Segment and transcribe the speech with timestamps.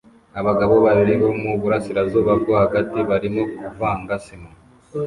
[0.39, 4.49] Abagabo babiri bo mu burasirazuba bwo hagati barimo kuvanga sima